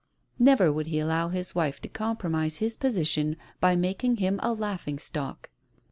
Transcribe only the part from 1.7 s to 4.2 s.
to compromise his position by making